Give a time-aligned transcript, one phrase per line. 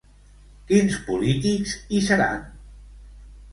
[0.71, 2.43] Quins polítics hi seran?